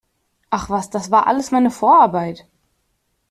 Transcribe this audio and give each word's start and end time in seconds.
Ach 0.49 0.67
was, 0.67 0.89
das 0.89 1.11
war 1.11 1.27
alles 1.27 1.51
meine 1.51 1.69
Vorarbeit! 1.69 2.47